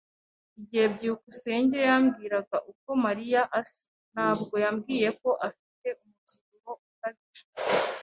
[0.59, 7.43] Igihe byukusenge yambwiraga uko Mariya asa, ntabwo yambwiye ko afite umubyibuho ukabije.